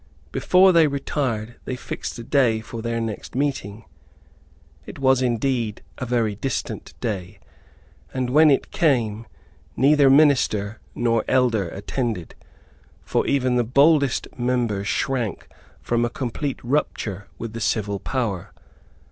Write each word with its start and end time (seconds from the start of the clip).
Before 0.31 0.71
they 0.71 0.87
retired 0.87 1.57
they 1.65 1.75
fixed 1.75 2.17
a 2.17 2.23
day 2.23 2.59
for 2.59 2.81
their 2.81 2.99
next 2.99 3.35
meeting. 3.35 3.85
It 4.87 4.97
was 4.97 5.21
indeed 5.21 5.83
a 5.99 6.07
very 6.07 6.33
distant 6.33 6.95
day; 7.01 7.37
and 8.11 8.31
when 8.31 8.49
it 8.49 8.71
came 8.71 9.27
neither 9.75 10.09
minister 10.09 10.79
nor 10.95 11.23
elder 11.27 11.69
attended; 11.69 12.33
for 13.03 13.27
even 13.27 13.57
the 13.57 13.63
boldest 13.63 14.27
members 14.35 14.87
shrank 14.87 15.47
from 15.83 16.03
a 16.03 16.09
complete 16.09 16.59
rupture 16.63 17.27
with 17.37 17.53
the 17.53 17.61
civil 17.61 17.99
power. 17.99 18.53